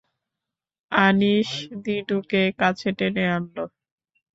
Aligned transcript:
আনিস 0.91 1.49
দিনুকে 1.83 2.41
কাছে 2.59 2.89
টেনে 2.97 3.23
আনল। 3.27 3.57